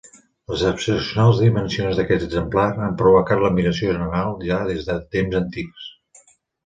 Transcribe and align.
Les 0.51 0.61
excepcionals 0.69 1.41
dimensions 1.41 1.99
d'aquest 2.01 2.25
exemplar 2.27 2.65
han 2.87 2.97
provocat 3.03 3.43
l'admiració 3.45 3.93
general 3.99 4.35
ja 4.49 4.59
des 4.71 4.89
de 4.89 4.97
temps 5.17 5.39
antics. 5.43 5.89